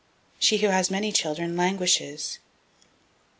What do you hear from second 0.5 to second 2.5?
who has many children languishes.